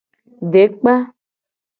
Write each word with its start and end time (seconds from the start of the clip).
Dekpa. 0.51 0.95